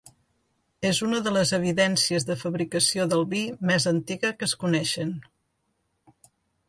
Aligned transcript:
És 0.89 1.01
una 1.07 1.19
de 1.27 1.33
les 1.35 1.51
evidències 1.57 2.25
de 2.29 2.37
fabricació 2.43 3.05
del 3.11 3.21
vi 3.35 3.43
més 3.73 3.87
antiga 3.95 4.35
que 4.41 4.49
es 4.51 4.57
coneixen. 4.65 5.17